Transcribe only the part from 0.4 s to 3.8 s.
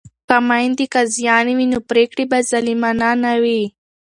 میندې قاضیانې وي نو پریکړې به ظالمانه نه وي.